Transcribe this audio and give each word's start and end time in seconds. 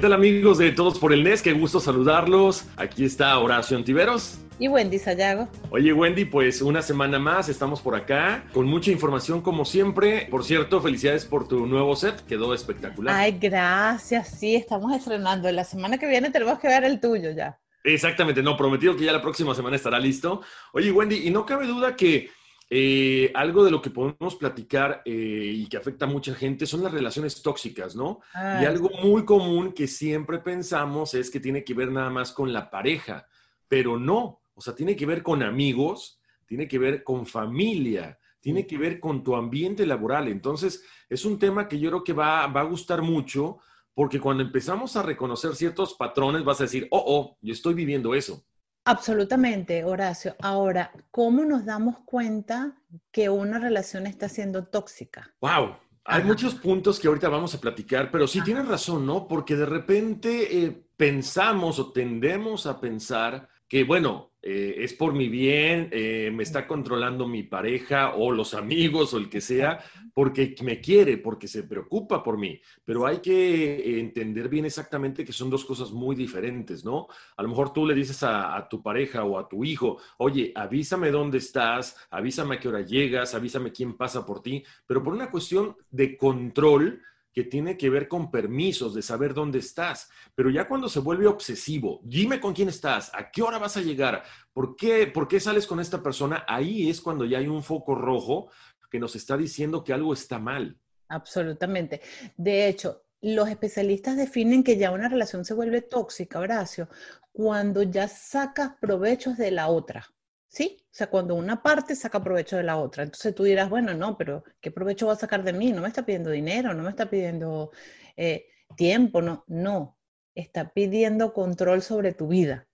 Tal 0.00 0.12
amigos 0.14 0.56
de 0.56 0.72
Todos 0.72 0.98
por 0.98 1.12
el 1.12 1.22
NES? 1.22 1.42
Qué 1.42 1.52
gusto 1.52 1.78
saludarlos. 1.78 2.64
Aquí 2.78 3.04
está 3.04 3.38
Horacio 3.38 3.76
Antiveros. 3.76 4.38
Y 4.58 4.66
Wendy 4.66 4.98
Sayago. 4.98 5.46
Oye 5.70 5.92
Wendy, 5.92 6.24
pues 6.24 6.62
una 6.62 6.80
semana 6.80 7.18
más 7.18 7.50
estamos 7.50 7.82
por 7.82 7.94
acá 7.94 8.44
con 8.54 8.66
mucha 8.66 8.90
información 8.90 9.42
como 9.42 9.66
siempre. 9.66 10.26
Por 10.30 10.44
cierto, 10.44 10.80
felicidades 10.80 11.26
por 11.26 11.46
tu 11.46 11.66
nuevo 11.66 11.94
set, 11.96 12.24
quedó 12.26 12.54
espectacular. 12.54 13.14
Ay, 13.14 13.38
gracias, 13.38 14.38
sí, 14.38 14.54
estamos 14.54 14.96
estrenando. 14.96 15.52
La 15.52 15.64
semana 15.64 15.98
que 15.98 16.06
viene 16.06 16.30
tenemos 16.30 16.58
que 16.58 16.68
ver 16.68 16.84
el 16.84 16.98
tuyo 16.98 17.32
ya. 17.32 17.58
Exactamente, 17.84 18.42
no, 18.42 18.56
prometido 18.56 18.96
que 18.96 19.04
ya 19.04 19.12
la 19.12 19.22
próxima 19.22 19.54
semana 19.54 19.76
estará 19.76 19.98
listo. 19.98 20.40
Oye 20.72 20.90
Wendy, 20.92 21.26
y 21.26 21.30
no 21.30 21.44
cabe 21.44 21.66
duda 21.66 21.94
que 21.94 22.30
eh, 22.72 23.32
algo 23.34 23.64
de 23.64 23.72
lo 23.72 23.82
que 23.82 23.90
podemos 23.90 24.36
platicar 24.36 25.02
eh, 25.04 25.52
y 25.56 25.66
que 25.66 25.76
afecta 25.76 26.04
a 26.04 26.08
mucha 26.08 26.32
gente 26.34 26.66
son 26.66 26.84
las 26.84 26.92
relaciones 26.92 27.42
tóxicas, 27.42 27.96
¿no? 27.96 28.20
y 28.32 28.64
algo 28.64 28.90
muy 29.02 29.24
común 29.24 29.72
que 29.72 29.88
siempre 29.88 30.38
pensamos 30.38 31.14
es 31.14 31.30
que 31.30 31.40
tiene 31.40 31.64
que 31.64 31.74
ver 31.74 31.90
nada 31.90 32.10
más 32.10 32.30
con 32.30 32.52
la 32.52 32.70
pareja, 32.70 33.26
pero 33.66 33.98
no, 33.98 34.42
o 34.54 34.60
sea, 34.60 34.74
tiene 34.74 34.94
que 34.94 35.04
ver 35.04 35.24
con 35.24 35.42
amigos, 35.42 36.20
tiene 36.46 36.68
que 36.68 36.78
ver 36.78 37.02
con 37.02 37.26
familia, 37.26 38.18
tiene 38.40 38.66
que 38.68 38.78
ver 38.78 39.00
con 39.00 39.24
tu 39.24 39.34
ambiente 39.34 39.84
laboral. 39.84 40.28
Entonces, 40.28 40.84
es 41.08 41.24
un 41.24 41.38
tema 41.38 41.66
que 41.66 41.78
yo 41.78 41.90
creo 41.90 42.04
que 42.04 42.12
va, 42.12 42.46
va 42.46 42.60
a 42.60 42.64
gustar 42.64 43.02
mucho 43.02 43.58
porque 43.94 44.20
cuando 44.20 44.42
empezamos 44.42 44.96
a 44.96 45.02
reconocer 45.02 45.54
ciertos 45.56 45.94
patrones 45.94 46.44
vas 46.44 46.60
a 46.60 46.64
decir, 46.64 46.86
oh, 46.90 47.02
oh, 47.04 47.38
yo 47.40 47.52
estoy 47.52 47.74
viviendo 47.74 48.14
eso. 48.14 48.44
Absolutamente, 48.90 49.84
Horacio. 49.84 50.34
Ahora, 50.40 50.90
¿cómo 51.12 51.44
nos 51.44 51.64
damos 51.64 52.00
cuenta 52.04 52.74
que 53.12 53.30
una 53.30 53.60
relación 53.60 54.08
está 54.08 54.28
siendo 54.28 54.64
tóxica? 54.64 55.32
Wow. 55.40 55.76
Hay 56.04 56.24
muchos 56.24 56.56
puntos 56.56 56.98
que 56.98 57.06
ahorita 57.06 57.28
vamos 57.28 57.54
a 57.54 57.60
platicar, 57.60 58.10
pero 58.10 58.26
sí 58.26 58.40
tienes 58.42 58.66
razón, 58.66 59.06
¿no? 59.06 59.28
Porque 59.28 59.54
de 59.54 59.66
repente 59.66 60.64
eh, 60.64 60.86
pensamos 60.96 61.78
o 61.78 61.92
tendemos 61.92 62.66
a 62.66 62.80
pensar 62.80 63.48
que, 63.70 63.84
bueno, 63.84 64.32
eh, 64.42 64.74
es 64.78 64.94
por 64.94 65.12
mi 65.12 65.28
bien, 65.28 65.90
eh, 65.92 66.32
me 66.34 66.42
está 66.42 66.66
controlando 66.66 67.28
mi 67.28 67.44
pareja 67.44 68.16
o 68.16 68.32
los 68.32 68.52
amigos 68.52 69.14
o 69.14 69.18
el 69.18 69.28
que 69.28 69.40
sea, 69.40 69.78
porque 70.12 70.56
me 70.64 70.80
quiere, 70.80 71.18
porque 71.18 71.46
se 71.46 71.62
preocupa 71.62 72.20
por 72.20 72.36
mí. 72.36 72.60
Pero 72.84 73.06
hay 73.06 73.18
que 73.18 74.00
entender 74.00 74.48
bien 74.48 74.64
exactamente 74.64 75.24
que 75.24 75.32
son 75.32 75.50
dos 75.50 75.64
cosas 75.64 75.92
muy 75.92 76.16
diferentes, 76.16 76.84
¿no? 76.84 77.06
A 77.36 77.42
lo 77.44 77.48
mejor 77.48 77.72
tú 77.72 77.86
le 77.86 77.94
dices 77.94 78.24
a, 78.24 78.56
a 78.56 78.68
tu 78.68 78.82
pareja 78.82 79.22
o 79.22 79.38
a 79.38 79.48
tu 79.48 79.62
hijo, 79.62 79.98
oye, 80.18 80.50
avísame 80.56 81.12
dónde 81.12 81.38
estás, 81.38 81.96
avísame 82.10 82.56
a 82.56 82.58
qué 82.58 82.66
hora 82.66 82.80
llegas, 82.80 83.36
avísame 83.36 83.70
quién 83.70 83.96
pasa 83.96 84.26
por 84.26 84.42
ti, 84.42 84.64
pero 84.84 85.00
por 85.00 85.14
una 85.14 85.30
cuestión 85.30 85.76
de 85.92 86.16
control 86.16 87.00
tiene 87.44 87.76
que 87.76 87.90
ver 87.90 88.08
con 88.08 88.30
permisos, 88.30 88.94
de 88.94 89.02
saber 89.02 89.34
dónde 89.34 89.58
estás. 89.58 90.10
Pero 90.34 90.50
ya 90.50 90.68
cuando 90.68 90.88
se 90.88 91.00
vuelve 91.00 91.26
obsesivo, 91.26 92.00
dime 92.04 92.40
con 92.40 92.54
quién 92.54 92.68
estás, 92.68 93.10
a 93.14 93.30
qué 93.30 93.42
hora 93.42 93.58
vas 93.58 93.76
a 93.76 93.82
llegar, 93.82 94.22
por 94.52 94.76
qué, 94.76 95.06
por 95.06 95.28
qué 95.28 95.40
sales 95.40 95.66
con 95.66 95.80
esta 95.80 96.02
persona, 96.02 96.44
ahí 96.46 96.88
es 96.88 97.00
cuando 97.00 97.24
ya 97.24 97.38
hay 97.38 97.48
un 97.48 97.62
foco 97.62 97.94
rojo 97.94 98.50
que 98.90 98.98
nos 98.98 99.16
está 99.16 99.36
diciendo 99.36 99.84
que 99.84 99.92
algo 99.92 100.12
está 100.12 100.38
mal. 100.38 100.78
Absolutamente. 101.08 102.00
De 102.36 102.68
hecho, 102.68 103.04
los 103.20 103.48
especialistas 103.48 104.16
definen 104.16 104.64
que 104.64 104.76
ya 104.76 104.90
una 104.90 105.08
relación 105.08 105.44
se 105.44 105.54
vuelve 105.54 105.82
tóxica, 105.82 106.38
Horacio, 106.38 106.88
cuando 107.32 107.82
ya 107.82 108.08
sacas 108.08 108.72
provechos 108.80 109.36
de 109.36 109.50
la 109.50 109.68
otra. 109.68 110.06
¿Sí? 110.50 110.78
O 110.82 110.88
sea, 110.90 111.06
cuando 111.08 111.36
una 111.36 111.62
parte 111.62 111.94
saca 111.94 112.22
provecho 112.22 112.56
de 112.56 112.64
la 112.64 112.76
otra. 112.76 113.04
Entonces 113.04 113.34
tú 113.36 113.44
dirás, 113.44 113.70
bueno, 113.70 113.94
no, 113.94 114.18
pero 114.18 114.42
¿qué 114.60 114.72
provecho 114.72 115.06
va 115.06 115.12
a 115.12 115.16
sacar 115.16 115.44
de 115.44 115.52
mí? 115.52 115.72
No 115.72 115.80
me 115.80 115.88
está 115.88 116.04
pidiendo 116.04 116.30
dinero, 116.30 116.74
no 116.74 116.82
me 116.82 116.90
está 116.90 117.08
pidiendo 117.08 117.70
eh, 118.16 118.46
tiempo, 118.76 119.22
no, 119.22 119.44
no. 119.46 119.96
Está 120.34 120.70
pidiendo 120.72 121.32
control 121.32 121.82
sobre 121.82 122.14
tu 122.14 122.26
vida. 122.26 122.66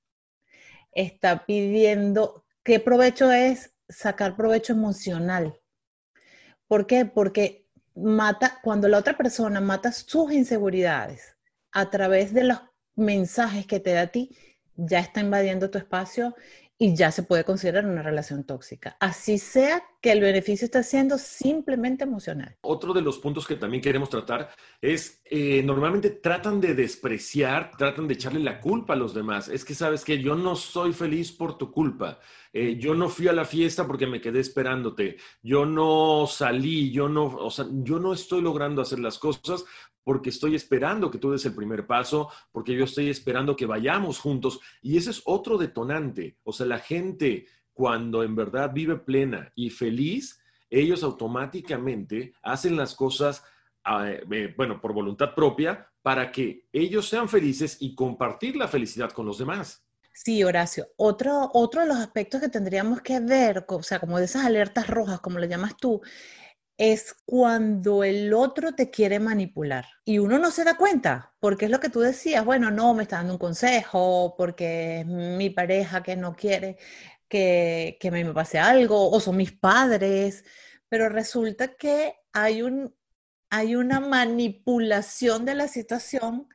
Está 0.92 1.44
pidiendo, 1.44 2.46
¿qué 2.64 2.80
provecho 2.80 3.30
es? 3.30 3.74
Sacar 3.90 4.36
provecho 4.36 4.72
emocional. 4.72 5.60
¿Por 6.66 6.86
qué? 6.86 7.04
Porque 7.04 7.66
mata, 7.94 8.58
cuando 8.62 8.88
la 8.88 8.98
otra 8.98 9.18
persona 9.18 9.60
mata 9.60 9.92
sus 9.92 10.32
inseguridades 10.32 11.36
a 11.72 11.90
través 11.90 12.32
de 12.32 12.44
los 12.44 12.58
mensajes 12.94 13.66
que 13.66 13.80
te 13.80 13.92
da 13.92 14.02
a 14.02 14.06
ti, 14.06 14.34
ya 14.76 15.00
está 15.00 15.20
invadiendo 15.20 15.70
tu 15.70 15.76
espacio 15.76 16.34
y 16.78 16.94
ya 16.94 17.10
se 17.10 17.22
puede 17.22 17.44
considerar 17.44 17.86
una 17.86 18.02
relación 18.02 18.44
tóxica. 18.44 18.96
Así 19.00 19.38
sea 19.38 19.82
que 20.02 20.12
el 20.12 20.20
beneficio 20.20 20.66
está 20.66 20.82
siendo 20.82 21.16
simplemente 21.16 22.04
emocional. 22.04 22.56
Otro 22.60 22.92
de 22.92 23.00
los 23.00 23.18
puntos 23.18 23.46
que 23.46 23.56
también 23.56 23.82
queremos 23.82 24.10
tratar 24.10 24.50
es, 24.80 25.22
eh, 25.24 25.62
normalmente 25.62 26.10
tratan 26.10 26.60
de 26.60 26.74
despreciar, 26.74 27.70
tratan 27.76 28.06
de 28.06 28.14
echarle 28.14 28.40
la 28.40 28.60
culpa 28.60 28.92
a 28.92 28.96
los 28.96 29.14
demás. 29.14 29.48
Es 29.48 29.64
que 29.64 29.74
sabes 29.74 30.04
que 30.04 30.20
yo 30.20 30.34
no 30.34 30.54
soy 30.54 30.92
feliz 30.92 31.32
por 31.32 31.56
tu 31.56 31.72
culpa. 31.72 32.18
Eh, 32.52 32.76
yo 32.78 32.94
no 32.94 33.08
fui 33.08 33.28
a 33.28 33.32
la 33.32 33.44
fiesta 33.44 33.86
porque 33.86 34.06
me 34.06 34.20
quedé 34.20 34.40
esperándote. 34.40 35.16
Yo 35.42 35.64
no 35.64 36.26
salí, 36.26 36.90
yo 36.90 37.08
no, 37.08 37.26
o 37.26 37.50
sea, 37.50 37.66
yo 37.70 37.98
no 37.98 38.12
estoy 38.12 38.42
logrando 38.42 38.82
hacer 38.82 38.98
las 38.98 39.18
cosas 39.18 39.64
porque 40.06 40.30
estoy 40.30 40.54
esperando 40.54 41.10
que 41.10 41.18
tú 41.18 41.32
des 41.32 41.44
el 41.46 41.54
primer 41.56 41.84
paso, 41.84 42.30
porque 42.52 42.76
yo 42.76 42.84
estoy 42.84 43.10
esperando 43.10 43.56
que 43.56 43.66
vayamos 43.66 44.20
juntos. 44.20 44.60
Y 44.80 44.96
ese 44.96 45.10
es 45.10 45.20
otro 45.24 45.58
detonante. 45.58 46.38
O 46.44 46.52
sea, 46.52 46.64
la 46.64 46.78
gente 46.78 47.46
cuando 47.72 48.22
en 48.22 48.36
verdad 48.36 48.70
vive 48.72 48.94
plena 48.98 49.50
y 49.56 49.68
feliz, 49.68 50.38
ellos 50.70 51.02
automáticamente 51.02 52.34
hacen 52.40 52.76
las 52.76 52.94
cosas, 52.94 53.42
ah, 53.82 54.08
eh, 54.08 54.54
bueno, 54.56 54.80
por 54.80 54.92
voluntad 54.92 55.34
propia, 55.34 55.90
para 56.02 56.30
que 56.30 56.68
ellos 56.72 57.08
sean 57.08 57.28
felices 57.28 57.78
y 57.80 57.96
compartir 57.96 58.54
la 58.54 58.68
felicidad 58.68 59.10
con 59.10 59.26
los 59.26 59.38
demás. 59.38 59.84
Sí, 60.14 60.44
Horacio. 60.44 60.86
Otro, 60.94 61.50
otro 61.52 61.80
de 61.80 61.88
los 61.88 61.96
aspectos 61.96 62.40
que 62.40 62.48
tendríamos 62.48 63.02
que 63.02 63.18
ver, 63.18 63.66
o 63.66 63.82
sea, 63.82 63.98
como 63.98 64.20
de 64.20 64.26
esas 64.26 64.46
alertas 64.46 64.86
rojas, 64.86 65.18
como 65.18 65.40
lo 65.40 65.46
llamas 65.46 65.76
tú, 65.76 66.00
es 66.78 67.14
cuando 67.24 68.04
el 68.04 68.34
otro 68.34 68.74
te 68.74 68.90
quiere 68.90 69.18
manipular 69.18 69.86
y 70.04 70.18
uno 70.18 70.38
no 70.38 70.50
se 70.50 70.64
da 70.64 70.76
cuenta, 70.76 71.34
porque 71.40 71.66
es 71.66 71.70
lo 71.70 71.80
que 71.80 71.88
tú 71.88 72.00
decías, 72.00 72.44
bueno, 72.44 72.70
no, 72.70 72.94
me 72.94 73.04
está 73.04 73.16
dando 73.16 73.34
un 73.34 73.38
consejo, 73.38 74.34
porque 74.36 75.00
es 75.00 75.06
mi 75.06 75.50
pareja 75.50 76.02
que 76.02 76.16
no 76.16 76.36
quiere 76.36 76.76
que, 77.28 77.96
que 78.00 78.10
me 78.10 78.24
pase 78.32 78.58
algo, 78.58 79.10
o 79.10 79.20
son 79.20 79.36
mis 79.36 79.52
padres, 79.52 80.44
pero 80.88 81.08
resulta 81.08 81.74
que 81.76 82.14
hay, 82.32 82.62
un, 82.62 82.94
hay 83.50 83.74
una 83.76 84.00
manipulación 84.00 85.44
de 85.44 85.54
la 85.54 85.68
situación 85.68 86.48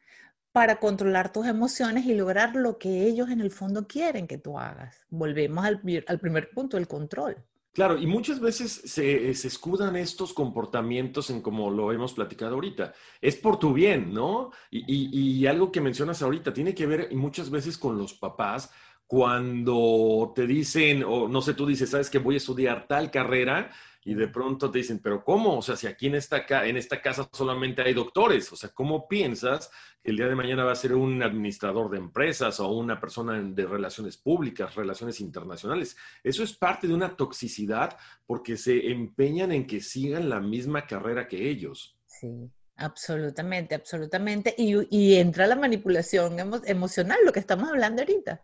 para 0.52 0.80
controlar 0.80 1.32
tus 1.32 1.48
emociones 1.48 2.06
y 2.06 2.14
lograr 2.14 2.56
lo 2.56 2.78
que 2.78 3.06
ellos 3.06 3.30
en 3.30 3.42
el 3.42 3.52
fondo 3.52 3.88
quieren 3.88 4.28
que 4.28 4.38
tú 4.38 4.60
hagas. 4.60 4.98
Volvemos 5.10 5.66
al, 5.66 5.82
al 6.08 6.20
primer 6.20 6.52
punto, 6.52 6.78
el 6.78 6.88
control. 6.88 7.46
Claro, 7.74 7.98
y 7.98 8.06
muchas 8.06 8.42
veces 8.42 8.82
se, 8.84 9.30
escudan 9.30 9.96
estos 9.96 10.34
comportamientos 10.34 11.30
en 11.30 11.42
como 11.42 11.70
lo 11.70 11.94
hemos 11.94 12.14
platicado 12.14 12.56
ahorita. 12.56 12.94
Es 13.22 13.38
por 13.38 13.60
tu 13.60 13.74
bien, 13.74 14.14
¿no? 14.14 14.52
Y, 14.70 15.46
algo 15.46 15.72
que 15.72 15.80
mencionas 15.80 16.22
ahorita 16.22 16.54
tiene 16.54 16.76
que 16.76 16.86
ver 16.86 17.14
muchas 17.14 17.50
veces 17.50 17.78
con 17.78 17.98
los 17.98 18.14
papás 18.14 18.72
cuando 19.08 20.34
te 20.36 20.48
dicen, 20.48 21.04
o 21.04 21.30
no 21.30 21.42
sé, 21.42 21.54
tú 21.54 21.66
dices, 21.66 21.90
sabes 21.90 22.10
que 22.10 22.20
voy 22.20 22.36
a 22.36 22.38
estudiar 22.38 22.88
tal 22.88 23.10
carrera 23.10 23.72
y 24.04 24.16
de 24.16 24.28
pronto 24.28 24.72
te 24.72 24.80
dicen, 24.80 25.00
pero 25.00 25.24
¿cómo? 25.24 25.58
O 25.58 25.62
sea, 25.62 25.76
si 25.76 25.86
aquí 25.88 26.08
en 26.08 26.16
esta, 26.16 26.46
en 26.66 26.78
esta 26.78 27.02
casa 27.02 27.30
solamente 27.32 27.84
hay 27.84 27.94
doctores, 27.94 28.52
o 28.52 28.56
sea, 28.56 28.70
¿cómo 28.70 29.08
piensas 29.08 29.70
que 30.04 30.10
el 30.10 30.18
día 30.18 30.28
de 30.28 30.36
mañana 30.36 30.64
va 30.64 30.72
a 30.72 30.76
ser 30.76 30.94
un 30.94 31.22
administrador 31.22 31.92
de 31.92 32.00
empresas 32.00 32.60
o 32.60 32.70
una 32.70 33.00
persona 33.00 33.40
de 33.40 33.66
relaciones 33.66 34.18
públicas, 34.18 34.76
relaciones 34.76 35.20
internacionales? 35.22 35.96
Eso 36.24 36.44
es 36.44 36.54
parte 36.54 36.88
de 36.88 36.96
una 36.96 37.16
toxicidad 37.16 37.96
porque 38.26 38.58
se 38.58 38.92
empeñan 38.92 39.52
en 39.52 39.68
que 39.68 39.82
sigan 39.82 40.30
la 40.30 40.40
misma 40.40 40.88
carrera 40.88 41.28
que 41.28 41.50
ellos. 41.50 41.96
Sí. 42.08 42.50
Absolutamente, 42.82 43.76
absolutamente. 43.76 44.56
Y, 44.58 45.16
entra 45.16 45.46
la 45.46 45.56
manipulación 45.56 46.38
emocional, 46.66 47.20
lo 47.24 47.32
que 47.32 47.40
estamos 47.40 47.70
hablando 47.70 48.02
ahorita. 48.02 48.42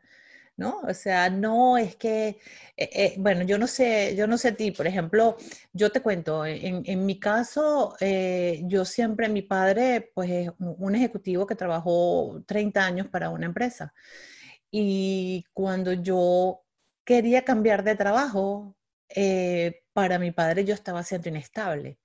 ¿No? 0.58 0.82
O 0.82 0.94
sea, 0.94 1.30
no 1.30 1.78
es 1.78 1.96
que, 1.96 2.30
eh, 2.76 2.90
eh, 2.94 3.16
bueno, 3.20 3.44
yo 3.44 3.58
no 3.60 3.68
sé, 3.68 4.16
yo 4.16 4.28
no 4.28 4.38
sé 4.38 4.50
a 4.50 4.56
ti, 4.56 4.72
por 4.72 4.88
ejemplo, 4.88 5.38
yo 5.74 5.92
te 5.92 6.02
cuento, 6.02 6.46
en, 6.46 7.06
mi 7.06 7.20
caso, 7.20 7.96
eh, 8.00 8.62
yo 8.66 8.84
siempre, 8.86 9.30
mi 9.30 9.44
padre, 9.44 10.12
pues 10.14 10.30
es 10.32 10.50
un 10.60 10.96
ejecutivo 10.96 11.46
que 11.48 11.56
trabajó 11.56 12.44
30 12.48 12.86
años 12.86 13.08
para 13.08 13.30
una 13.30 13.46
empresa. 13.46 13.94
Y 14.72 15.46
cuando 15.54 15.94
yo 15.94 16.64
quería 17.06 17.44
cambiar 17.46 17.84
de 17.84 17.96
trabajo, 17.96 18.76
para 19.94 20.20
mi 20.20 20.32
padre 20.32 20.66
yo 20.66 20.74
estaba 20.74 21.04
siendo 21.04 21.30
inestable. 21.30 22.00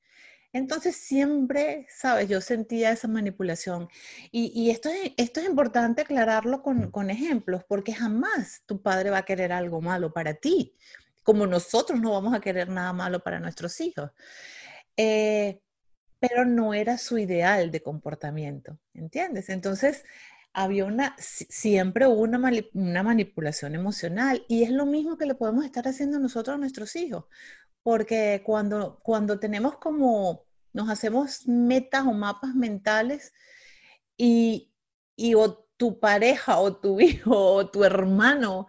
Entonces 0.52 0.96
siempre, 0.96 1.86
sabes, 1.88 2.28
yo 2.28 2.40
sentía 2.40 2.92
esa 2.92 3.08
manipulación. 3.08 3.88
Y, 4.30 4.70
esto, 4.70 4.90
es, 4.90 5.30
importante 5.46 6.02
aclararlo 6.02 6.62
con, 6.62 7.10
ejemplos, 7.10 7.64
porque 7.66 7.94
jamás 7.94 8.62
tu 8.66 8.82
padre 8.82 9.10
va 9.10 9.18
a 9.18 9.24
querer 9.24 9.52
algo 9.52 9.80
malo 9.80 10.12
para 10.12 10.34
ti, 10.34 10.74
como 11.22 11.46
nosotros 11.46 12.00
no 12.00 12.12
vamos 12.12 12.34
a 12.34 12.40
querer 12.40 12.68
nada 12.68 12.92
malo 12.92 13.22
para 13.22 13.40
nuestros 13.40 13.80
hijos. 13.80 14.10
Eh, 14.96 15.60
pero 16.20 16.44
no 16.44 16.74
era 16.74 16.98
su 16.98 17.18
ideal 17.18 17.70
de 17.70 17.82
comportamiento, 17.82 18.78
¿entiendes? 18.94 19.48
Entonces, 19.48 20.04
había 20.52 20.84
una, 20.84 21.16
siempre 21.18 22.06
hubo 22.06 22.20
una, 22.20 22.38
una, 22.74 23.02
manipulación 23.02 23.74
emocional 23.74 24.44
y 24.48 24.62
es 24.64 24.70
lo 24.70 24.86
mismo 24.86 25.16
que 25.16 25.26
le 25.26 25.34
podemos 25.34 25.64
estar 25.64 25.88
haciendo 25.88 26.18
nosotros 26.18 26.54
a 26.54 26.58
nuestros 26.58 26.94
hijos 26.96 27.24
porque 27.82 28.42
cuando, 28.44 29.00
cuando 29.02 29.38
tenemos 29.38 29.76
como, 29.76 30.44
nos 30.72 30.88
hacemos 30.88 31.46
metas 31.46 32.04
o 32.06 32.12
mapas 32.12 32.54
mentales 32.54 33.32
y, 34.16 34.72
y 35.16 35.34
o 35.34 35.66
tu 35.76 35.98
pareja 36.00 36.58
o 36.58 36.76
tu 36.76 37.00
hijo 37.00 37.36
o 37.36 37.70
tu 37.70 37.84
hermano 37.84 38.66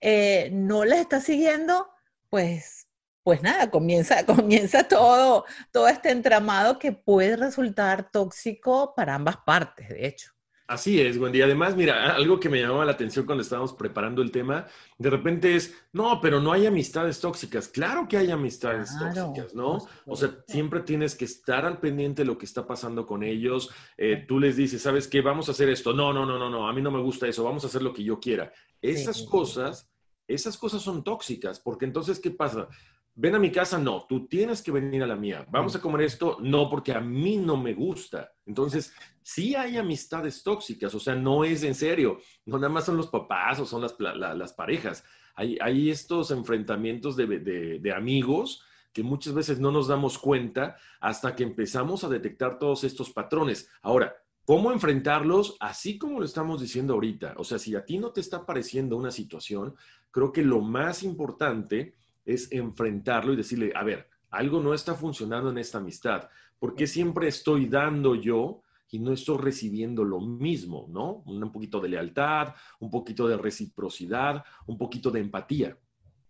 eh, 0.00 0.50
no 0.52 0.84
les 0.84 1.00
está 1.00 1.20
siguiendo, 1.20 1.88
pues, 2.28 2.88
pues 3.22 3.42
nada, 3.42 3.70
comienza, 3.70 4.26
comienza 4.26 4.86
todo, 4.86 5.44
todo 5.72 5.88
este 5.88 6.10
entramado 6.10 6.78
que 6.78 6.92
puede 6.92 7.36
resultar 7.36 8.10
tóxico 8.10 8.94
para 8.94 9.14
ambas 9.14 9.38
partes, 9.38 9.88
de 9.88 10.06
hecho. 10.06 10.33
Así 10.66 10.98
es, 10.98 11.18
Wendy. 11.18 11.42
Además, 11.42 11.76
mira, 11.76 12.14
algo 12.14 12.40
que 12.40 12.48
me 12.48 12.58
llamaba 12.60 12.86
la 12.86 12.92
atención 12.92 13.26
cuando 13.26 13.42
estábamos 13.42 13.74
preparando 13.74 14.22
el 14.22 14.30
tema, 14.30 14.66
de 14.96 15.10
repente 15.10 15.56
es, 15.56 15.74
no, 15.92 16.20
pero 16.22 16.40
no 16.40 16.52
hay 16.52 16.64
amistades 16.64 17.20
tóxicas. 17.20 17.68
Claro 17.68 18.08
que 18.08 18.16
hay 18.16 18.30
amistades 18.30 18.90
tóxicas, 18.98 19.54
¿no? 19.54 19.86
O 20.06 20.16
sea, 20.16 20.38
siempre 20.46 20.80
tienes 20.80 21.14
que 21.16 21.26
estar 21.26 21.66
al 21.66 21.80
pendiente 21.80 22.22
de 22.22 22.26
lo 22.26 22.38
que 22.38 22.46
está 22.46 22.66
pasando 22.66 23.06
con 23.06 23.22
ellos. 23.22 23.70
Eh, 23.98 24.24
tú 24.26 24.40
les 24.40 24.56
dices, 24.56 24.80
¿sabes 24.80 25.06
qué? 25.06 25.20
Vamos 25.20 25.48
a 25.48 25.52
hacer 25.52 25.68
esto. 25.68 25.92
No, 25.92 26.14
no, 26.14 26.24
no, 26.24 26.38
no, 26.38 26.48
no, 26.48 26.66
a 26.66 26.72
mí 26.72 26.80
no 26.80 26.90
me 26.90 27.02
gusta 27.02 27.28
eso. 27.28 27.44
Vamos 27.44 27.64
a 27.64 27.66
hacer 27.66 27.82
lo 27.82 27.92
que 27.92 28.02
yo 28.02 28.18
quiera. 28.18 28.50
Esas 28.80 29.22
cosas, 29.24 29.90
esas 30.26 30.56
cosas 30.56 30.80
son 30.80 31.04
tóxicas, 31.04 31.60
porque 31.60 31.84
entonces, 31.84 32.18
¿qué 32.18 32.30
pasa? 32.30 32.68
Ven 33.14 33.34
a 33.34 33.38
mi 33.38 33.50
casa, 33.50 33.78
no, 33.78 34.06
tú 34.08 34.26
tienes 34.26 34.62
que 34.62 34.72
venir 34.72 35.02
a 35.02 35.06
la 35.06 35.16
mía. 35.16 35.46
Vamos 35.50 35.76
a 35.76 35.80
comer 35.80 36.02
esto, 36.02 36.38
no, 36.40 36.68
porque 36.68 36.92
a 36.92 37.00
mí 37.00 37.36
no 37.36 37.56
me 37.56 37.74
gusta. 37.74 38.32
Entonces, 38.46 38.92
sí 39.22 39.54
hay 39.54 39.76
amistades 39.76 40.42
tóxicas, 40.42 40.94
o 40.94 41.00
sea, 41.00 41.14
no 41.14 41.44
es 41.44 41.62
en 41.62 41.74
serio, 41.74 42.18
no 42.44 42.58
nada 42.58 42.72
más 42.72 42.86
son 42.86 42.96
los 42.96 43.08
papás 43.08 43.60
o 43.60 43.66
son 43.66 43.82
las, 43.82 43.96
las 43.98 44.52
parejas. 44.52 45.04
Hay, 45.36 45.58
hay, 45.60 45.90
estos 45.90 46.30
enfrentamientos 46.30 47.16
de, 47.16 47.26
de, 47.26 47.78
de 47.78 47.92
amigos 47.92 48.62
que 48.92 49.02
muchas 49.02 49.34
veces 49.34 49.58
no 49.58 49.72
nos 49.72 49.88
damos 49.88 50.18
cuenta 50.18 50.76
hasta 51.00 51.34
que 51.34 51.42
empezamos 51.42 52.04
a 52.04 52.08
detectar 52.08 52.58
todos 52.58 52.84
estos 52.84 53.10
patrones. 53.10 53.68
Ahora, 53.82 54.14
¿Cómo 54.46 54.72
enfrentarlos? 54.72 55.56
Así 55.58 55.96
como 55.96 56.18
lo 56.18 56.26
estamos 56.26 56.60
diciendo 56.60 56.92
ahorita. 56.92 57.32
O 57.38 57.44
sea, 57.44 57.58
si 57.58 57.74
a 57.74 57.86
ti 57.86 57.96
no 57.96 58.12
te 58.12 58.20
está 58.20 58.44
pareciendo 58.44 58.98
una 58.98 59.10
situación, 59.10 59.74
creo 60.10 60.32
que 60.32 60.42
lo 60.42 60.60
más 60.60 61.02
importante 61.02 61.94
es 62.24 62.50
enfrentarlo 62.52 63.32
y 63.32 63.36
decirle, 63.36 63.72
a 63.74 63.84
ver, 63.84 64.08
algo 64.30 64.60
no 64.60 64.74
está 64.74 64.94
funcionando 64.94 65.50
en 65.50 65.58
esta 65.58 65.78
amistad. 65.78 66.28
¿Por 66.58 66.74
qué 66.74 66.86
siempre 66.86 67.28
estoy 67.28 67.66
dando 67.66 68.14
yo 68.14 68.62
y 68.90 68.98
no 68.98 69.12
estoy 69.12 69.38
recibiendo 69.38 70.04
lo 70.04 70.20
mismo, 70.20 70.86
¿no? 70.88 71.22
Un 71.26 71.52
poquito 71.52 71.80
de 71.80 71.88
lealtad, 71.88 72.54
un 72.80 72.90
poquito 72.90 73.26
de 73.26 73.36
reciprocidad, 73.36 74.44
un 74.66 74.78
poquito 74.78 75.10
de 75.10 75.20
empatía. 75.20 75.76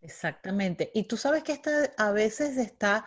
Exactamente. 0.00 0.90
Y 0.94 1.04
tú 1.04 1.16
sabes 1.16 1.42
que 1.42 1.52
esta 1.52 1.92
a 1.96 2.12
veces 2.12 2.56
está 2.56 3.04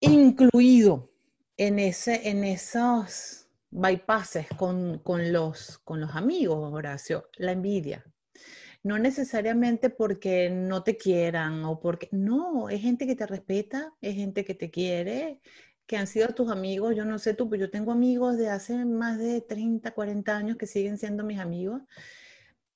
incluido 0.00 1.10
en, 1.56 1.78
ese, 1.78 2.28
en 2.28 2.44
esos 2.44 3.48
bypasses 3.70 4.46
con, 4.56 4.98
con, 4.98 5.32
los, 5.32 5.78
con 5.78 6.00
los 6.00 6.14
amigos, 6.14 6.72
Horacio, 6.72 7.28
la 7.36 7.52
envidia 7.52 8.04
no 8.84 8.98
necesariamente 8.98 9.88
porque 9.90 10.50
no 10.50 10.84
te 10.84 10.96
quieran 10.96 11.64
o 11.64 11.80
porque, 11.80 12.08
no, 12.12 12.68
es 12.68 12.82
gente 12.82 13.06
que 13.06 13.16
te 13.16 13.26
respeta, 13.26 13.94
es 14.02 14.14
gente 14.14 14.44
que 14.44 14.54
te 14.54 14.70
quiere, 14.70 15.40
que 15.86 15.96
han 15.96 16.06
sido 16.06 16.28
tus 16.28 16.50
amigos, 16.50 16.94
yo 16.94 17.06
no 17.06 17.18
sé 17.18 17.32
tú, 17.32 17.48
pero 17.48 17.64
yo 17.64 17.70
tengo 17.70 17.92
amigos 17.92 18.36
de 18.36 18.50
hace 18.50 18.84
más 18.84 19.18
de 19.18 19.40
30, 19.40 19.90
40 19.92 20.36
años 20.36 20.56
que 20.58 20.66
siguen 20.66 20.98
siendo 20.98 21.24
mis 21.24 21.40
amigos. 21.40 21.82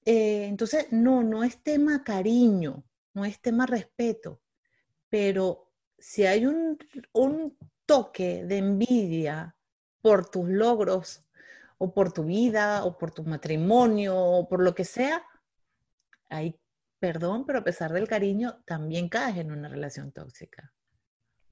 Eh, 0.07 0.47
entonces, 0.47 0.87
no, 0.93 1.23
no 1.23 1.45
es 1.45 1.63
tema 1.63 2.03
cariño, 2.03 2.85
no 3.13 3.27
es 3.27 3.39
tema 3.41 3.67
respeto, 3.67 4.41
pero 5.11 5.71
si 5.99 6.25
hay 6.25 6.47
un, 6.47 6.79
un 7.13 7.59
toque 7.85 8.45
de 8.45 8.59
envidia 8.59 9.57
por 10.01 10.31
tus 10.31 10.49
logros 10.49 11.23
o 11.77 11.93
por 11.93 12.13
tu 12.13 12.25
vida 12.25 12.85
o 12.87 12.97
por 12.97 13.11
tu 13.11 13.25
matrimonio 13.25 14.17
o 14.17 14.49
por 14.49 14.63
lo 14.63 14.75
que 14.75 14.85
sea, 14.85 15.23
hay 16.29 16.59
perdón, 16.99 17.45
pero 17.47 17.61
a 17.61 17.65
pesar 17.65 17.93
del 17.93 18.09
cariño, 18.09 18.61
también 18.65 19.09
caes 19.09 19.37
en 19.39 19.53
una 19.53 19.69
relación 19.69 20.13
tóxica. 20.13 20.73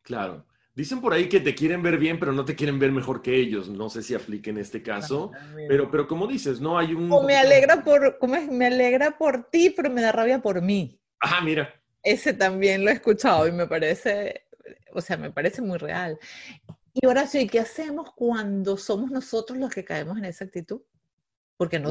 Claro. 0.03 0.47
Dicen 0.75 1.01
por 1.01 1.15
ahí 1.15 1.29
que 1.29 1.41
te 1.41 1.55
quieren 1.55 1.83
ver 1.83 1.97
bien, 1.97 2.21
pero 2.21 2.33
no 2.33 2.45
te 2.45 2.55
quieren 2.55 2.79
ver 2.79 2.93
mejor 2.93 3.23
que 3.23 3.35
ellos. 3.35 3.69
No 3.69 3.89
sé 3.89 4.03
si 4.03 4.15
aplique 4.15 4.51
en 4.51 4.59
este 4.59 4.83
caso, 4.83 5.33
pero, 5.69 5.91
pero 5.91 6.07
como 6.07 6.27
dices, 6.27 6.61
no 6.61 6.79
hay 6.79 6.93
un... 6.93 7.11
O 7.11 7.23
me 7.23 7.35
alegra 7.35 7.83
por, 7.83 8.19
¿cómo 8.19 8.35
es? 8.35 8.47
Me 8.51 8.67
alegra 8.67 9.17
por 9.17 9.49
ti, 9.49 9.71
pero 9.71 9.89
me 9.89 10.03
da 10.03 10.13
rabia 10.13 10.43
por 10.43 10.61
mí. 10.61 11.01
Ah, 11.21 11.41
mira. 11.43 11.73
Ese 12.03 12.35
también 12.35 12.85
lo 12.85 12.91
he 12.91 12.95
escuchado 12.95 13.49
y 13.49 13.53
me 13.53 13.67
parece, 13.67 14.49
o 14.93 15.01
sea, 15.01 15.17
me 15.17 15.31
parece 15.31 15.63
muy 15.63 15.79
real. 15.79 16.19
Y 16.93 17.07
ahora 17.07 17.27
sí, 17.27 17.47
¿qué 17.47 17.61
hacemos 17.61 18.13
cuando 18.15 18.77
somos 18.77 19.11
nosotros 19.11 19.59
los 19.59 19.71
que 19.71 19.85
caemos 19.85 20.19
en 20.19 20.27
esa 20.27 20.45
actitud? 20.45 20.83
Porque 21.57 21.79
no 21.79 21.91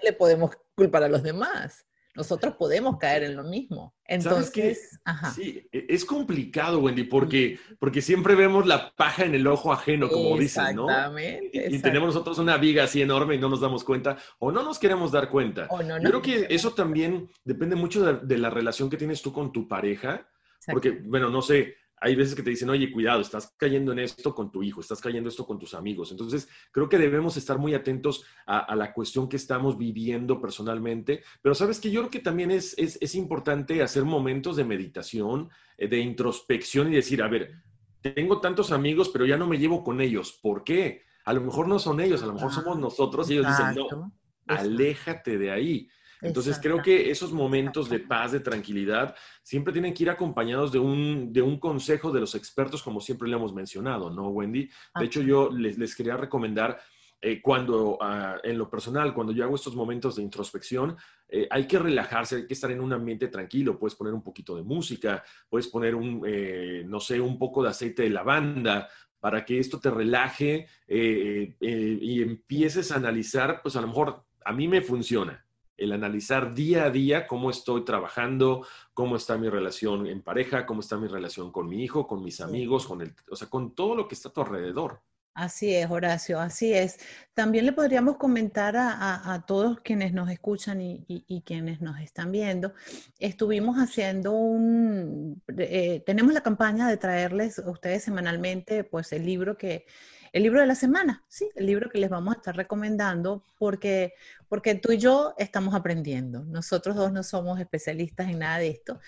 le 0.00 0.12
podemos 0.12 0.52
culpar 0.76 1.02
a 1.02 1.08
los 1.08 1.24
demás 1.24 1.86
nosotros 2.14 2.56
podemos 2.56 2.98
caer 2.98 3.24
en 3.24 3.36
lo 3.36 3.44
mismo. 3.44 3.94
Entonces, 4.04 5.00
sí, 5.34 5.66
e, 5.72 5.86
es 5.88 6.04
complicado, 6.04 6.80
Wendy, 6.80 7.04
porque, 7.04 7.58
porque 7.78 8.02
siempre 8.02 8.34
vemos 8.34 8.66
la 8.66 8.92
paja 8.94 9.24
en 9.24 9.34
el 9.34 9.46
ojo 9.46 9.72
ajeno, 9.72 10.08
como 10.08 10.36
dicen, 10.38 10.76
¿no? 10.76 10.88
Exactamente. 10.88 11.68
Y, 11.70 11.78
tenemos 11.78 12.08
nosotros 12.08 12.38
una 12.38 12.56
viga 12.58 12.84
así 12.84 13.00
enorme 13.00 13.36
y 13.36 13.38
no 13.38 13.48
nos 13.48 13.60
damos 13.60 13.84
cuenta, 13.84 14.18
o 14.38 14.52
no 14.52 14.62
nos 14.62 14.78
queremos 14.78 15.10
dar 15.10 15.30
cuenta. 15.30 15.68
Yo 16.02 16.08
creo 16.10 16.22
que 16.22 16.46
eso 16.50 16.72
también 16.72 17.30
depende 17.44 17.76
mucho 17.76 18.04
de, 18.04 18.26
de, 18.26 18.38
la 18.38 18.50
relación 18.50 18.90
que 18.90 18.96
tienes 18.96 19.22
tú 19.22 19.32
con 19.32 19.52
tu 19.52 19.66
pareja, 19.66 20.28
porque, 20.66 20.90
bueno, 20.90 21.30
no 21.30 21.42
sé, 21.42 21.76
hay 22.02 22.16
veces 22.16 22.34
que 22.34 22.42
te 22.42 22.50
dicen, 22.50 22.68
oye, 22.68 22.90
cuidado, 22.90 23.20
estás 23.20 23.54
cayendo 23.56 23.92
en 23.92 24.00
esto 24.00 24.34
con 24.34 24.50
tu 24.50 24.64
hijo, 24.64 24.80
estás 24.80 25.00
cayendo 25.00 25.28
esto 25.28 25.46
con 25.46 25.56
tus 25.56 25.72
amigos. 25.72 26.10
Entonces, 26.10 26.48
creo 26.72 26.88
que 26.88 26.98
debemos 26.98 27.36
estar 27.36 27.58
muy 27.58 27.74
atentos 27.74 28.24
a, 28.44 28.74
la 28.74 28.92
cuestión 28.92 29.28
que 29.28 29.36
estamos 29.36 29.78
viviendo 29.78 30.40
personalmente. 30.40 31.22
Pero 31.40 31.54
sabes 31.54 31.78
que 31.78 31.92
yo 31.92 32.00
creo 32.00 32.10
que 32.10 32.18
también 32.18 32.50
es, 32.50 32.74
es, 32.76 33.14
importante 33.14 33.82
hacer 33.82 34.04
momentos 34.04 34.56
de 34.56 34.64
meditación, 34.64 35.48
eh, 35.78 35.86
de 35.86 36.00
introspección 36.00 36.92
y 36.92 36.96
decir, 36.96 37.22
a 37.22 37.28
ver, 37.28 37.52
tengo 38.00 38.40
tantos 38.40 38.72
amigos, 38.72 39.08
pero 39.08 39.24
ya 39.24 39.36
no 39.36 39.46
me 39.46 39.58
llevo 39.58 39.84
con 39.84 40.00
ellos. 40.00 40.40
¿Por 40.42 40.64
qué? 40.64 41.04
A 41.24 41.32
lo 41.32 41.40
mejor 41.40 41.68
no 41.68 41.78
son 41.78 42.00
ellos, 42.00 42.20
a 42.24 42.26
lo 42.26 42.32
mejor 42.32 42.52
somos 42.52 42.80
nosotros 42.80 43.30
y 43.30 43.34
ellos 43.34 43.46
dicen, 43.46 43.76
no, 43.76 44.12
aléjate 44.48 45.38
de 45.38 45.52
ahí. 45.52 45.88
Entonces 46.22 46.58
creo 46.62 46.80
que 46.80 47.10
esos 47.10 47.32
momentos 47.32 47.90
de 47.90 47.98
paz, 47.98 48.32
de 48.32 48.40
tranquilidad, 48.40 49.14
siempre 49.42 49.72
tienen 49.72 49.92
que 49.92 50.04
ir 50.04 50.10
acompañados 50.10 50.70
de 50.72 50.78
un, 50.78 51.32
de 51.32 51.42
un 51.42 51.58
consejo 51.58 52.12
de 52.12 52.20
los 52.20 52.34
expertos, 52.34 52.82
como 52.82 53.00
siempre 53.00 53.28
le 53.28 53.36
hemos 53.36 53.52
mencionado, 53.52 54.08
¿no, 54.08 54.28
Wendy? 54.28 54.70
De 54.98 55.04
hecho, 55.04 55.20
yo 55.20 55.50
les, 55.50 55.76
les 55.78 55.94
quería 55.96 56.16
recomendar 56.16 56.78
eh, 57.24 57.40
cuando 57.40 57.98
ah, 58.00 58.38
en 58.42 58.58
lo 58.58 58.68
personal, 58.68 59.14
cuando 59.14 59.32
yo 59.32 59.44
hago 59.44 59.54
estos 59.54 59.76
momentos 59.76 60.16
de 60.16 60.24
introspección, 60.24 60.96
eh, 61.28 61.46
hay 61.48 61.68
que 61.68 61.78
relajarse, 61.78 62.34
hay 62.34 62.46
que 62.48 62.54
estar 62.54 62.72
en 62.72 62.80
un 62.80 62.92
ambiente 62.92 63.28
tranquilo, 63.28 63.78
puedes 63.78 63.94
poner 63.94 64.12
un 64.12 64.24
poquito 64.24 64.56
de 64.56 64.64
música, 64.64 65.22
puedes 65.48 65.68
poner 65.68 65.94
un, 65.94 66.24
eh, 66.26 66.82
no 66.84 66.98
sé, 66.98 67.20
un 67.20 67.38
poco 67.38 67.62
de 67.62 67.70
aceite 67.70 68.02
de 68.02 68.10
lavanda 68.10 68.88
para 69.20 69.44
que 69.44 69.60
esto 69.60 69.78
te 69.78 69.88
relaje 69.88 70.66
y 70.88 72.22
empieces 72.22 72.90
a 72.90 72.96
analizar, 72.96 73.60
pues 73.62 73.76
a 73.76 73.80
lo 73.80 73.86
mejor 73.86 74.24
a 74.44 74.52
mí 74.52 74.66
me 74.66 74.82
funciona 74.82 75.46
el 75.76 75.92
analizar 75.92 76.54
día 76.54 76.84
a 76.84 76.90
día 76.90 77.26
cómo 77.26 77.50
estoy 77.50 77.84
trabajando, 77.84 78.66
cómo 78.94 79.16
está 79.16 79.36
mi 79.38 79.48
relación 79.48 80.06
en 80.06 80.22
pareja, 80.22 80.66
cómo 80.66 80.80
está 80.80 80.96
mi 80.96 81.08
relación 81.08 81.50
con 81.50 81.68
mi 81.68 81.82
hijo, 81.82 82.06
con 82.06 82.22
mis 82.22 82.40
amigos, 82.40 82.86
con 82.86 83.02
el, 83.02 83.14
o 83.30 83.36
sea, 83.36 83.48
con 83.48 83.74
todo 83.74 83.94
lo 83.96 84.08
que 84.08 84.14
está 84.14 84.28
a 84.28 84.32
tu 84.32 84.40
alrededor. 84.42 85.00
Así 85.34 85.74
es, 85.74 85.90
Horacio, 85.90 86.38
así 86.40 86.74
es. 86.74 86.98
También 87.32 87.64
le 87.64 87.72
podríamos 87.72 88.18
comentar 88.18 88.74
a, 88.76 89.44
todos 89.46 89.80
quienes 89.80 90.12
nos 90.12 90.30
escuchan 90.30 90.82
y, 90.82 91.42
quienes 91.46 91.80
nos 91.80 91.98
están 92.00 92.30
viendo, 92.32 92.74
estuvimos 93.18 93.78
haciendo 93.78 94.32
un, 94.32 95.42
eh, 95.56 96.02
tenemos 96.04 96.34
la 96.34 96.42
campaña 96.42 96.86
de 96.86 96.98
traerles 96.98 97.58
a 97.58 97.70
ustedes 97.70 98.04
semanalmente 98.04 98.84
pues 98.84 99.10
el 99.12 99.24
libro 99.24 99.56
que 99.56 99.86
el 100.32 100.42
libro 100.42 100.60
de 100.60 100.66
la 100.66 100.74
semana, 100.74 101.24
sí, 101.28 101.50
el 101.56 101.66
libro 101.66 101.90
que 101.90 101.98
les 101.98 102.08
vamos 102.08 102.34
a 102.34 102.38
estar 102.38 102.56
recomendando 102.56 103.44
porque, 103.58 104.14
porque 104.48 104.74
tú 104.74 104.92
y 104.92 104.98
yo 104.98 105.34
estamos 105.36 105.74
aprendiendo. 105.74 106.44
Nosotros 106.44 106.96
dos 106.96 107.12
no 107.12 107.22
somos 107.22 107.60
especialistas 107.60 108.28
en 108.28 108.38
nada 108.38 108.58
de 108.58 108.68
esto 108.68 109.00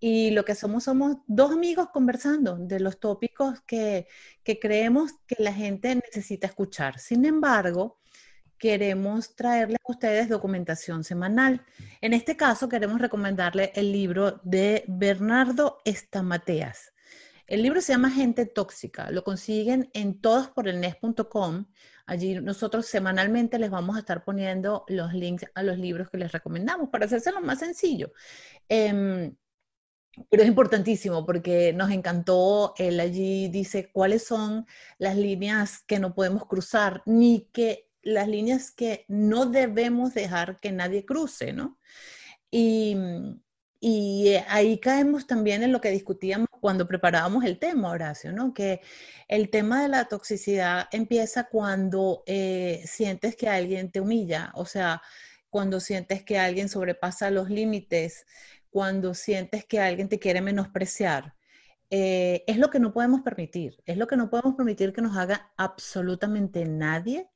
y 0.00 0.30
lo 0.32 0.44
que 0.44 0.54
somos 0.54 0.84
somos 0.84 1.18
dos 1.26 1.52
amigos 1.52 1.88
conversando 1.92 2.56
de 2.56 2.80
los 2.80 2.98
tópicos 2.98 3.60
que, 3.66 4.08
que 4.42 4.58
creemos 4.58 5.12
que 5.26 5.36
la 5.38 5.52
gente 5.52 5.94
necesita 5.94 6.48
escuchar. 6.48 6.98
Sin 6.98 7.24
embargo, 7.24 7.98
queremos 8.58 9.34
traerles 9.34 9.78
a 9.84 9.92
ustedes 9.92 10.28
documentación 10.28 11.02
semanal. 11.02 11.64
En 12.00 12.12
este 12.12 12.36
caso, 12.36 12.68
queremos 12.68 13.00
recomendarle 13.00 13.72
el 13.74 13.90
libro 13.90 14.40
de 14.44 14.84
Bernardo 14.86 15.78
Estamateas. 15.84 16.92
El 17.52 17.60
libro 17.60 17.82
se 17.82 17.92
llama 17.92 18.10
Gente 18.10 18.46
Tóxica. 18.46 19.10
Lo 19.10 19.24
consiguen 19.24 19.90
en 19.92 20.22
todosporelnes.com. 20.22 21.66
Allí 22.06 22.40
nosotros 22.40 22.86
semanalmente 22.86 23.58
les 23.58 23.68
vamos 23.68 23.94
a 23.94 23.98
estar 23.98 24.24
poniendo 24.24 24.86
los 24.88 25.12
links 25.12 25.44
a 25.54 25.62
los 25.62 25.76
libros 25.76 26.08
que 26.08 26.16
les 26.16 26.32
recomendamos 26.32 26.88
para 26.88 27.04
hacérselo 27.04 27.42
más 27.42 27.58
sencillo. 27.58 28.14
Em, 28.70 29.36
pero 30.30 30.42
es 30.44 30.48
importantísimo 30.48 31.26
porque 31.26 31.74
nos 31.74 31.90
encantó, 31.90 32.72
él 32.78 32.98
allí 32.98 33.48
dice 33.48 33.90
cuáles 33.92 34.24
son 34.24 34.66
las 34.96 35.16
líneas 35.16 35.80
que 35.86 35.98
no 35.98 36.14
podemos 36.14 36.46
cruzar, 36.46 37.02
ni 37.04 37.50
que 37.52 37.90
las 38.00 38.28
líneas 38.28 38.70
que 38.70 39.04
no 39.08 39.44
debemos 39.44 40.14
dejar 40.14 40.58
que 40.58 40.72
nadie 40.72 41.04
cruce, 41.04 41.52
¿no? 41.52 41.78
Y, 42.50 42.96
y 43.84 44.28
eh, 44.28 44.44
ahí 44.48 44.78
caemos 44.78 45.26
también 45.26 45.64
en 45.64 45.72
lo 45.72 45.80
que 45.80 45.90
discutíamos 45.90 46.46
cuando 46.60 46.86
preparábamos 46.86 47.44
el 47.44 47.58
tema, 47.58 47.90
Horacio, 47.90 48.30
¿no? 48.32 48.54
Que 48.54 48.80
el 49.26 49.50
tema 49.50 49.82
de 49.82 49.88
la 49.88 50.04
toxicidad 50.04 50.86
empieza 50.92 51.48
cuando 51.48 52.22
eh, 52.26 52.84
sientes 52.86 53.34
que 53.34 53.48
alguien 53.48 53.90
te 53.90 54.00
humilla, 54.00 54.52
o 54.54 54.66
sea, 54.66 55.02
cuando 55.50 55.80
sientes 55.80 56.22
que 56.22 56.38
alguien 56.38 56.68
sobrepasa 56.68 57.30
los 57.32 57.50
límites, 57.50 58.24
cuando 58.70 59.14
sientes 59.14 59.64
que 59.64 59.80
alguien 59.80 60.08
te 60.08 60.20
quiere 60.20 60.40
menospreciar. 60.40 61.34
Eh, 61.90 62.44
es 62.46 62.58
lo 62.58 62.70
que 62.70 62.78
no 62.78 62.92
podemos 62.92 63.22
permitir, 63.22 63.82
es 63.84 63.96
lo 63.96 64.06
que 64.06 64.16
no 64.16 64.30
podemos 64.30 64.54
permitir 64.54 64.92
que 64.92 65.02
nos 65.02 65.16
haga 65.16 65.52
absolutamente 65.56 66.64
nadie 66.66 67.28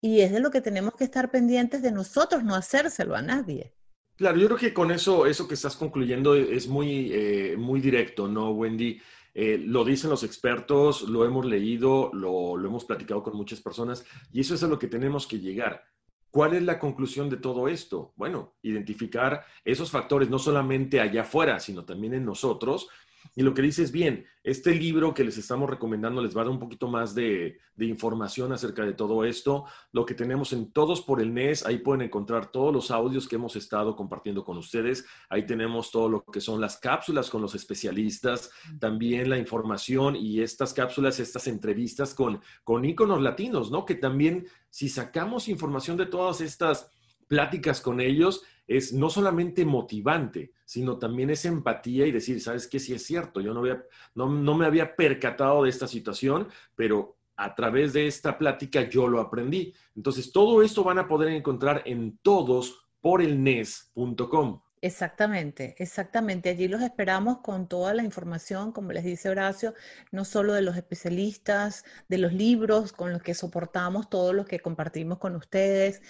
y 0.00 0.20
es 0.20 0.30
de 0.30 0.40
lo 0.40 0.52
que 0.52 0.60
tenemos 0.60 0.94
que 0.94 1.04
estar 1.04 1.30
pendientes 1.32 1.82
de 1.82 1.90
nosotros 1.90 2.44
no 2.44 2.54
hacérselo 2.54 3.16
a 3.16 3.22
nadie. 3.22 3.74
Claro, 4.22 4.38
yo 4.38 4.46
creo 4.46 4.58
que 4.58 4.72
con 4.72 4.92
eso, 4.92 5.26
eso 5.26 5.48
que 5.48 5.54
estás 5.54 5.74
concluyendo 5.74 6.36
es 6.36 6.68
muy, 6.68 7.10
eh, 7.12 7.56
muy 7.58 7.80
directo, 7.80 8.28
¿no, 8.28 8.50
Wendy? 8.50 9.00
Eh, 9.34 9.60
lo 9.66 9.84
dicen 9.84 10.10
los 10.10 10.22
expertos, 10.22 11.02
lo 11.02 11.24
hemos 11.24 11.44
leído, 11.44 12.08
lo, 12.14 12.56
lo, 12.56 12.68
hemos 12.68 12.84
platicado 12.84 13.20
con 13.20 13.36
muchas 13.36 13.60
personas 13.60 14.04
y 14.32 14.38
eso 14.42 14.54
es 14.54 14.62
a 14.62 14.68
lo 14.68 14.78
que 14.78 14.86
tenemos 14.86 15.26
que 15.26 15.40
llegar. 15.40 15.82
¿Cuál 16.30 16.54
es 16.54 16.62
la 16.62 16.78
conclusión 16.78 17.28
de 17.30 17.38
todo 17.38 17.66
esto? 17.66 18.12
Bueno, 18.14 18.54
identificar 18.62 19.44
esos 19.64 19.90
factores 19.90 20.30
no 20.30 20.38
solamente 20.38 21.00
allá 21.00 21.22
afuera, 21.22 21.58
sino 21.58 21.84
también 21.84 22.14
en 22.14 22.24
nosotros 22.24 22.90
y 23.34 23.42
lo 23.42 23.54
que 23.54 23.62
dices 23.62 23.92
bien, 23.92 24.26
este 24.44 24.74
libro 24.74 25.14
que 25.14 25.24
les 25.24 25.38
estamos 25.38 25.70
recomendando 25.70 26.20
les 26.22 26.36
va 26.36 26.42
a 26.42 26.44
dar 26.44 26.52
un 26.52 26.58
poquito 26.58 26.88
más 26.88 27.14
de, 27.14 27.58
información 27.78 28.52
acerca 28.52 28.84
de 28.84 28.92
todo 28.92 29.24
esto. 29.24 29.64
Lo 29.92 30.06
que 30.06 30.14
tenemos 30.14 30.52
en 30.52 30.72
Todos 30.72 31.00
por 31.00 31.20
el 31.20 31.34
NES, 31.34 31.66
ahí 31.66 31.78
pueden 31.78 32.02
encontrar 32.02 32.52
todos 32.52 32.72
los 32.72 32.90
audios 32.90 33.26
que 33.26 33.36
hemos 33.36 33.56
estado 33.56 33.96
compartiendo 33.96 34.44
con 34.44 34.58
ustedes. 34.58 35.04
Ahí 35.28 35.46
tenemos 35.46 35.90
todo 35.90 36.08
lo 36.08 36.24
que 36.24 36.40
son 36.40 36.60
las 36.60 36.78
cápsulas 36.78 37.30
con 37.30 37.42
los 37.42 37.54
especialistas, 37.54 38.50
también 38.78 39.30
la 39.30 39.38
información 39.38 40.14
y 40.14 40.40
estas 40.40 40.72
cápsulas, 40.74 41.18
estas 41.18 41.46
entrevistas 41.46 42.14
con, 42.14 42.40
con 42.62 42.84
íconos 42.84 43.20
latinos, 43.20 43.70
¿no? 43.70 43.84
Que 43.84 43.96
también 43.96 44.46
si 44.70 44.88
sacamos 44.88 45.48
información 45.48 45.96
de 45.96 46.06
todas 46.06 46.40
estas 46.40 46.90
pláticas 47.32 47.80
con 47.80 48.00
ellos, 48.00 48.42
es 48.66 48.92
no 48.92 49.10
solamente 49.10 49.64
motivante, 49.64 50.52
sino 50.64 50.98
también 50.98 51.30
es 51.30 51.44
empatía 51.44 52.06
y 52.06 52.12
decir, 52.12 52.40
sabes 52.40 52.66
que 52.66 52.78
sí 52.78 52.94
es 52.94 53.04
cierto, 53.04 53.40
yo 53.40 53.52
no, 53.52 53.60
había, 53.60 53.84
no, 54.14 54.28
no 54.28 54.56
me 54.56 54.66
había 54.66 54.96
percatado 54.96 55.64
de 55.64 55.70
esta 55.70 55.86
situación, 55.86 56.48
pero 56.74 57.16
a 57.36 57.54
través 57.54 57.92
de 57.92 58.06
esta 58.06 58.38
plática 58.38 58.88
yo 58.88 59.08
lo 59.08 59.20
aprendí. 59.20 59.74
Entonces, 59.96 60.32
todo 60.32 60.62
esto 60.62 60.84
van 60.84 60.98
a 60.98 61.08
poder 61.08 61.28
encontrar 61.30 61.82
en 61.86 62.18
todos 62.22 62.86
por 63.00 63.20
el 63.20 63.42
NES.com. 63.42 64.60
Exactamente, 64.84 65.76
exactamente. 65.78 66.48
Allí 66.50 66.66
los 66.66 66.82
esperamos 66.82 67.38
con 67.38 67.68
toda 67.68 67.94
la 67.94 68.02
información, 68.02 68.72
como 68.72 68.90
les 68.90 69.04
dice 69.04 69.28
Horacio, 69.28 69.74
no 70.10 70.24
solo 70.24 70.54
de 70.54 70.62
los 70.62 70.76
especialistas, 70.76 71.84
de 72.08 72.18
los 72.18 72.32
libros 72.32 72.92
con 72.92 73.12
los 73.12 73.22
que 73.22 73.32
soportamos, 73.34 74.10
todos 74.10 74.34
los 74.34 74.44
que 74.44 74.58
compartimos 74.58 75.18
con 75.18 75.36
ustedes. 75.36 76.02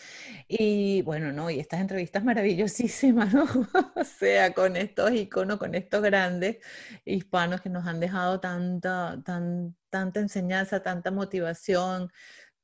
Y 0.49 1.02
bueno, 1.02 1.33
¿no? 1.33 1.50
Y 1.50 1.61
estas 1.61 1.81
entrevistas 1.83 2.25
maravillosísimas, 2.25 3.35
¿no? 3.35 3.45
o 3.95 4.05
sea, 4.05 4.55
con 4.55 4.76
estos 4.76 5.12
iconos, 5.12 5.59
con 5.59 5.75
estos 5.75 6.00
grandes 6.02 6.57
hispanos 7.05 7.61
que 7.61 7.69
nos 7.69 7.87
han 7.87 8.00
dejado 8.00 8.41
tanta, 8.41 9.21
tan, 9.23 9.76
tanta 9.91 10.21
enseñanza, 10.21 10.83
tanta 10.83 11.11
motivación, 11.11 12.11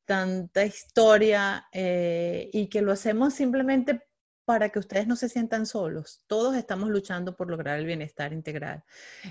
tanta 0.07 0.65
historia, 0.65 1.69
eh, 1.73 2.49
y 2.53 2.69
que 2.69 2.81
lo 2.83 2.93
hacemos 2.93 3.35
simplemente 3.35 4.08
para 4.49 4.71
que 4.71 4.79
ustedes 4.79 5.07
no 5.07 5.15
se 5.15 5.29
sientan 5.29 5.67
solos. 5.67 6.23
Todos 6.27 6.57
estamos 6.57 6.89
luchando 6.89 7.37
por 7.37 7.51
lograr 7.51 7.79
el 7.79 7.85
bienestar 7.85 8.33
integral. 8.33 8.83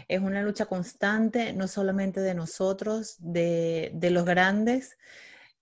Es 0.08 0.20
una 0.20 0.44
lucha 0.44 0.68
constante, 0.68 1.54
no 1.54 1.68
solamente 1.68 2.20
de 2.20 2.36
nosotros, 2.36 3.16
de, 3.18 3.92
los 4.12 4.26
grandes. 4.26 5.00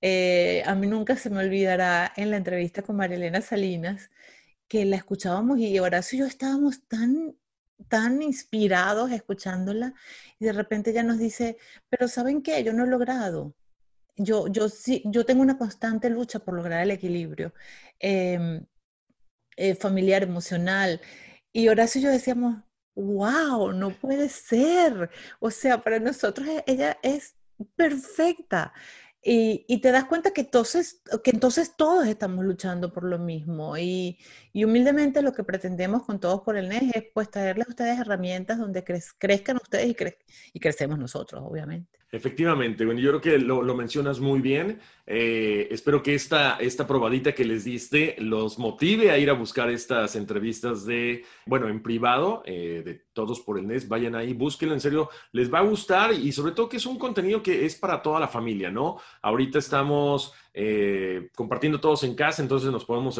Eh, 0.01 0.61
a 0.65 0.75
mí 0.75 0.87
nunca 0.87 1.15
se 1.15 1.29
me 1.29 1.39
olvidará 1.39 2.11
en 2.17 2.31
la 2.31 2.37
entrevista 2.37 2.81
con 2.81 2.97
Marilena 2.97 3.39
Salinas 3.39 4.11
que 4.67 4.83
la 4.83 4.97
escuchábamos 4.97 5.57
y 5.59 5.79
Horacio 5.79 6.17
y 6.17 6.19
yo 6.19 6.25
estábamos 6.25 6.85
tan 6.89 7.37
tan 7.87 8.21
inspirados 8.21 9.09
escuchándola 9.11 9.93
y 10.37 10.45
de 10.45 10.51
repente 10.51 10.91
ella 10.91 11.03
nos 11.03 11.17
dice, 11.17 11.57
pero 11.89 12.09
¿saben 12.09 12.41
qué? 12.41 12.61
Yo 12.61 12.73
no 12.73 12.83
he 12.83 12.87
logrado. 12.87 13.55
Yo, 14.17 14.47
yo, 14.47 14.67
sí, 14.67 15.01
yo 15.05 15.25
tengo 15.25 15.41
una 15.43 15.57
constante 15.57 16.09
lucha 16.09 16.39
por 16.39 16.55
lograr 16.55 16.83
el 16.83 16.91
equilibrio. 16.91 17.53
Em, 17.99 18.65
eh, 19.57 19.75
familiar, 19.75 20.23
emocional. 20.23 21.01
Y 21.51 21.67
Horacio 21.69 22.01
y 22.01 22.03
yo 22.05 22.11
decíamos, 22.11 22.57
wow, 22.95 23.71
no 23.71 23.91
puede 23.91 24.29
ser. 24.29 25.09
O 25.39 25.51
sea, 25.51 25.83
para 25.83 25.99
nosotros 25.99 26.47
e-, 26.47 26.63
ella 26.67 26.97
es 27.03 27.35
perfecta. 27.75 28.73
Y, 29.27 29.81
te 29.81 29.91
das 29.91 30.05
cuenta 30.05 30.31
que 30.31 30.41
entonces, 30.41 31.01
que 31.23 31.31
entonces 31.31 31.75
todos 31.75 32.05
estamos 32.07 32.45
luchando 32.45 32.93
por 32.93 33.03
lo 33.05 33.17
mismo. 33.17 33.75
Y, 33.75 34.19
humildemente 34.53 35.23
lo 35.23 35.33
que 35.33 35.43
pretendemos 35.43 36.03
con 36.03 36.19
Todos 36.19 36.41
por 36.41 36.57
el 36.57 36.69
NES 36.69 36.95
es 36.95 37.03
pues 37.11 37.31
traerles 37.31 37.67
a 37.67 37.71
ustedes 37.71 37.99
herramientas 37.99 38.59
donde 38.59 38.83
crezcan 38.83 39.57
ustedes 39.57 39.87
y, 39.87 39.95
y 40.53 40.59
crecemos 40.59 40.99
nosotros, 40.99 41.41
obviamente. 41.43 41.97
Efectivamente, 42.15 42.85
bueno, 42.85 43.01
yo 43.01 43.09
creo 43.09 43.21
que 43.21 43.37
lo, 43.37 43.61
mencionas 43.75 44.21
muy 44.21 44.39
bien. 44.39 44.79
Eh, 45.05 45.67
espero 45.69 46.01
que 46.01 46.15
esta, 46.15 46.55
esta 46.61 46.87
probadita 46.87 47.33
que 47.33 47.43
les 47.43 47.65
diste 47.65 48.15
los 48.19 48.57
motive 48.57 49.11
a 49.11 49.17
ir 49.17 49.29
a 49.29 49.33
buscar 49.33 49.69
estas 49.69 50.15
entrevistas 50.15 50.85
de, 50.85 51.25
bueno, 51.45 51.67
en 51.67 51.83
privado, 51.83 52.41
eh, 52.45 52.83
de 52.85 52.93
todos 53.11 53.41
por 53.41 53.59
el 53.59 53.67
NES. 53.67 53.89
Vayan 53.89 54.15
ahí, 54.15 54.31
búsquenlo, 54.31 54.73
en 54.73 54.79
serio, 54.79 55.09
les 55.33 55.53
va 55.53 55.59
a 55.59 55.63
gustar 55.63 56.13
y 56.13 56.31
sobre 56.31 56.53
todo 56.53 56.69
que 56.69 56.77
es 56.77 56.85
un 56.85 56.97
contenido 56.97 57.43
que 57.43 57.65
es 57.65 57.75
para 57.75 58.01
toda 58.01 58.21
la 58.21 58.29
familia, 58.29 58.71
¿no? 58.71 58.97
Ahorita 59.21 59.59
estamos 59.59 60.31
eh, 60.57 61.31
compartiendo 61.35 61.81
todos 61.81 62.05
en 62.05 62.15
casa, 62.15 62.41
entonces 62.41 62.71
nos 62.71 62.85
podemos, 62.85 63.19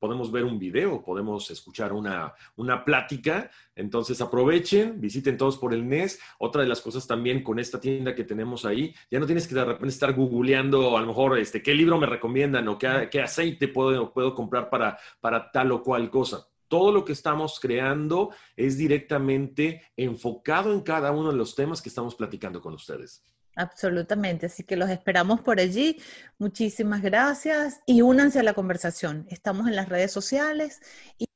podemos 0.00 0.32
ver 0.32 0.42
un 0.42 0.58
video, 0.58 1.04
podemos 1.04 1.48
escuchar 1.52 1.92
una, 1.92 2.34
una 2.56 2.84
plática. 2.84 3.48
Entonces 3.76 4.20
aprovechen, 4.20 5.00
visiten 5.00 5.38
todos 5.38 5.56
por 5.56 5.72
el 5.72 5.88
NES. 5.88 6.18
Otra 6.38 6.62
de 6.62 6.68
las 6.68 6.80
cosas 6.80 7.06
también 7.06 7.44
con 7.44 7.60
esta 7.60 7.80
tienda 7.80 8.12
que 8.12 8.24
tenemos 8.24 8.64
ahí, 8.64 8.92
ya 9.08 9.20
no 9.20 9.26
tienes 9.26 9.46
que 9.46 9.54
de 9.54 9.64
repente 9.64 9.90
estar 9.90 10.12
googleando 10.14 10.96
a 10.96 11.00
lo 11.00 11.06
mejor 11.06 11.38
este, 11.38 11.62
qué 11.62 11.74
libro 11.74 11.96
me 11.96 12.06
recomiendan 12.06 12.66
o 12.66 12.76
qué, 12.76 13.08
qué 13.08 13.22
aceite 13.22 13.68
puedo, 13.68 14.12
puedo 14.12 14.34
comprar 14.34 14.68
para, 14.68 14.98
para 15.20 15.52
tal 15.52 15.70
o 15.70 15.82
cual 15.82 16.10
cosa 16.10 16.48
todo 16.66 16.90
lo 16.90 17.04
que 17.04 17.12
estamos 17.12 17.60
creando 17.60 18.30
es 18.56 18.76
directamente 18.76 19.82
enfocado 19.96 20.72
en 20.72 20.80
cada 20.80 21.12
uno 21.12 21.30
de 21.30 21.36
los 21.36 21.54
temas 21.54 21.80
que 21.80 21.88
estamos 21.88 22.16
platicando 22.16 22.60
con 22.60 22.74
ustedes. 22.74 23.22
Absolutamente, 23.56 24.46
así 24.46 24.64
que 24.64 24.76
los 24.76 24.90
esperamos 24.90 25.40
por 25.40 25.60
allí. 25.60 26.00
Muchísimas 26.38 27.02
gracias 27.02 27.80
y 27.86 28.02
únanse 28.02 28.40
a 28.40 28.42
la 28.42 28.54
conversación. 28.54 29.26
Estamos 29.28 29.68
en 29.68 29.76
las 29.76 29.88
redes 29.88 30.12
sociales 30.12 30.80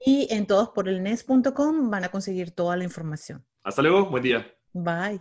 y 0.05 0.29
en 0.31 0.47
todosporelnes.com 0.47 1.91
van 1.91 2.05
a 2.05 2.09
conseguir 2.11 2.51
toda 2.51 2.77
la 2.77 2.85
información. 2.85 3.45
Hasta 3.63 3.83
luego, 3.83 4.11
buen 4.11 4.23
día. 4.23 4.47
Bye. 4.73 5.21